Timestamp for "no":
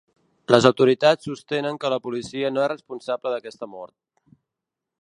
2.57-2.65